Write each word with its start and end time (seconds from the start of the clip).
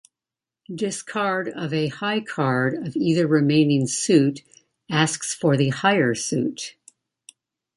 Discard 0.73 1.47
of 1.49 1.71
a 1.75 1.89
high 1.89 2.21
card 2.21 2.73
of 2.73 2.95
either 2.95 3.27
remaining 3.27 3.85
suit, 3.85 4.39
asks 4.89 5.35
for 5.35 5.55
the 5.55 5.69
higher 5.69 6.15
suit. 6.15 6.73